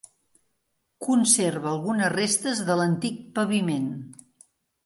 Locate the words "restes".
2.15-2.65